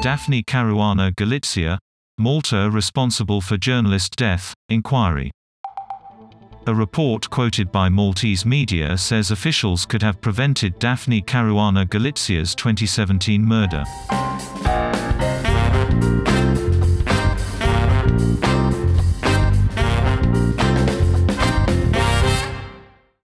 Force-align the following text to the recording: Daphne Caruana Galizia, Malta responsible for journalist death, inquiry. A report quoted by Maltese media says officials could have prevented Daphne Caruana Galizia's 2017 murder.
Daphne 0.00 0.44
Caruana 0.44 1.12
Galizia, 1.16 1.76
Malta 2.18 2.70
responsible 2.70 3.40
for 3.40 3.56
journalist 3.56 4.14
death, 4.14 4.54
inquiry. 4.68 5.32
A 6.68 6.74
report 6.74 7.28
quoted 7.30 7.72
by 7.72 7.88
Maltese 7.88 8.46
media 8.46 8.96
says 8.96 9.32
officials 9.32 9.84
could 9.84 10.02
have 10.02 10.20
prevented 10.20 10.78
Daphne 10.78 11.20
Caruana 11.20 11.84
Galizia's 11.84 12.54
2017 12.54 13.42
murder. 13.42 13.82